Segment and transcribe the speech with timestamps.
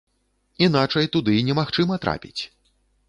[0.67, 2.39] Іначай туды немагчыма трапіць.